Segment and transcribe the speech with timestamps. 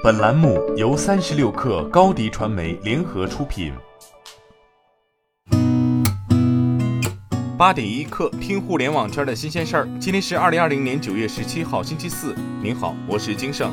[0.00, 3.72] 本栏目由三十六氪高低传媒联合出品。
[7.58, 9.88] 八点一刻，听互联网圈的新鲜事儿。
[9.98, 12.32] 今天是二零二零年九月十七号，星期四。
[12.62, 13.72] 您好，我是金盛。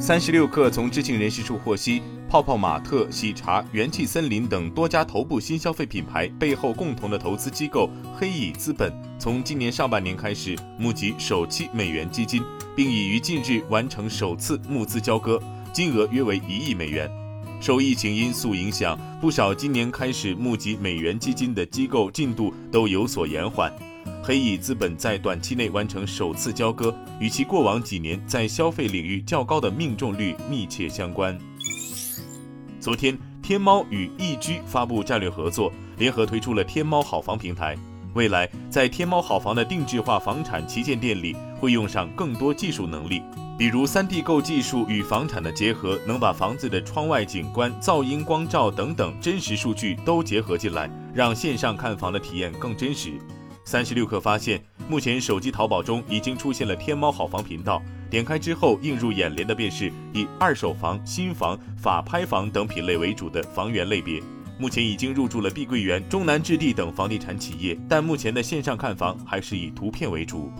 [0.00, 12.42] 三十六氪从知情人士处获悉，泡泡玛特、喜茶、元气森林等多家头部新消费品牌背后共同的投资机构黑蚁资本，从今年上半年开始募集首期美元基金。
[12.76, 17.10] 并已于近日完成首次募资交割，金额约为一亿美元。
[17.60, 23.72] 受疫情因素影响，不少今年开始募集美元基金的机构进度都有所延缓。
[24.22, 31.36] 黑蚁资本在短期内完成首次交割，与其过往几年在消费领域较高的命中率密切相关。
[32.80, 37.76] 昨天，天猫与易居发布战略合作，联合推出了天猫好房平台。
[38.14, 43.20] 未来，在天猫好房的定制化房产旗舰店里，会用上更多技术能力，
[43.58, 53.12] 比如 3D 购技术与房产的结合，能把房子的窗外景观、噪音、光照等等真实数据都结合进来，让线上看房的体验更真实。
[53.64, 64.22] 三十六氪发现，目前手机淘宝中已经出现了天猫好房频道，点开之后映入眼帘的便是以二手房、新房、法拍房等品类为主的房源类别。
[64.58, 70.50] 目前已经入驻了碧桂园、中南置地等房地产企业，但目前的线上看房还是以图片为主。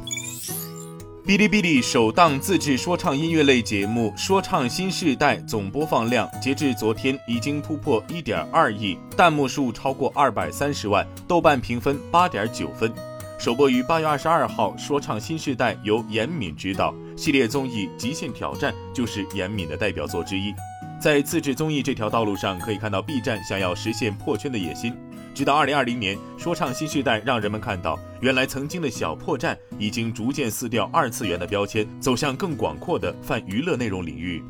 [1.27, 12.93] 哔哩哔哩首档自制说唱音乐类节目《说唱新时代》总播放量截至昨天已经突破一点二亿，弹幕数超过二百三十万，豆瓣评分八点九分。
[13.39, 20.53] 首播于八月二十二号，《说唱新时代》由严敏执导，系列综艺《极限挑战》就是严敏的代表作之一。
[21.01, 24.93] 在自制综艺这条道路上，可以看到 B 站想要实现破圈的野心。
[25.37, 34.43] 直到二零二零年，说唱新时代让人们看到，原来曾经的小破站已经逐渐撕掉二次元的标签，走向更广阔的泛娱乐内容领域。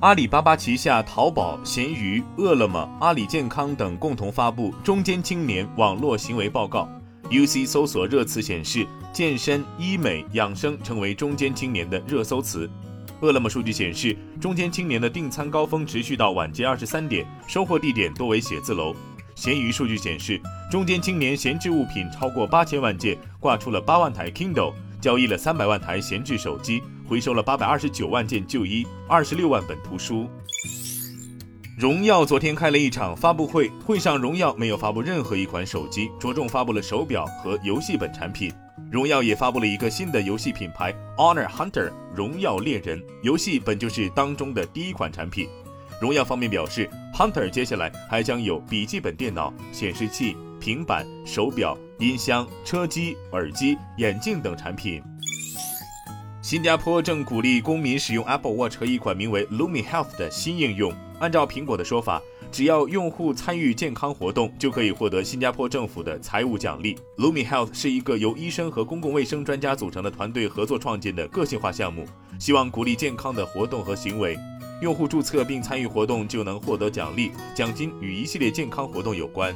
[0.00, 6.80] 阿里巴巴旗下淘宝、闲鱼、饿了么、阿里健康等共同发布《中间青年网络行为报告》
[7.30, 12.68] ，UC 搜索热词显示，健身、医美、养生成为中间青年的热搜词。
[13.20, 18.94] 饿了么数据显示，中间青年的订餐高峰持续到晚间二十三点，收货地点多为写字楼。
[19.34, 20.40] 闲鱼数据显示，
[20.70, 30.28] 中间青年闲置物品超过八千万件，挂出了八万台 Kindle，交易了三百万台闲置手机，回收了八百二十九万件旧衣，二十六万本图书。
[31.80, 38.52] 荣耀昨天开了一场发布会，会上荣耀没有发布任何一款手机，着重发布了手表和游戏本产品。
[38.92, 45.48] 荣耀也发布了一个新的游戏品牌 Honor Hunter 荣耀猎人游戏，本就是当中的第一款产品。
[46.02, 55.02] 荣耀方面表示，Hunter 接下来还将有笔记本电脑、显示器、平板、手表、音箱、车机、耳机、眼镜等产品。
[56.42, 60.92] 新加坡正鼓励公民使用 Apple Watch 和一款名为 Lumi Health 的新应用。
[61.20, 62.20] 按照苹果的说法。
[62.52, 66.96] 只要用户参与健康活动，就可以获得新加坡政府的财务奖励。
[67.16, 72.04] Lumi Health 是一个由医生和公共卫生专家组成的团队合作创建的个性化项目，
[72.40, 74.36] 希望鼓励健康的活动和行为。
[74.82, 79.54] 用户注册并参与活动就能获得奖励，奖金与一系列健康活动有关。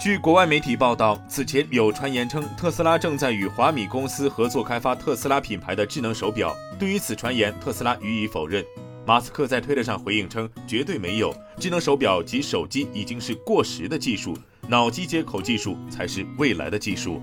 [0.00, 6.54] 据国外媒体报道，此前有传言称特斯拉正在与华米公司合作开发特斯拉品牌的智能手表。
[6.78, 8.64] 对于此传言，特斯拉予以否认。
[9.04, 17.20] 马斯克在推特上回应称：“绝对没有，智能手表及手机已经是过时的技术，脑机接口技术才是未来的技术。”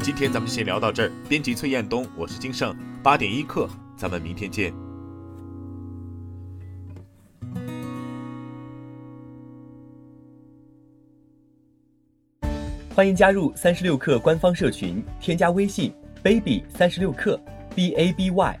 [0.00, 1.12] 今天咱们先聊到这儿。
[1.28, 4.72] 编辑崔彦东，我是金盛，八点一刻，咱们明天见。
[12.94, 15.92] 欢迎加入三十六氪官方社群，添加微信
[16.22, 17.40] baby 三十六氪
[17.74, 18.60] b a b y。